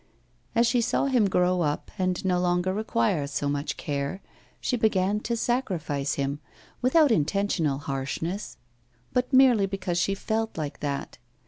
[0.55, 4.19] As she saw him grow up, and no longer require so much care,
[4.59, 6.39] she began to sacrifice him,
[6.81, 8.57] without intentional harshness,
[9.13, 11.19] but merely because she felt like that.